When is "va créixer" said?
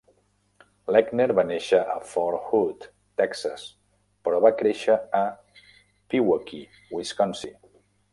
4.47-4.95